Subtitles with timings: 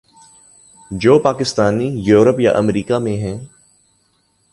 [0.91, 3.37] جو پاکستانی یورپ یا امریکا میں ہیں۔